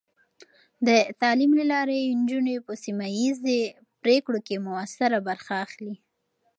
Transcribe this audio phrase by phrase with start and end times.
[0.87, 0.89] د
[1.21, 3.59] تعلیم له لارې، نجونې په سیمه ایزې
[4.01, 5.95] پرېکړو کې مؤثره برخه اخلي.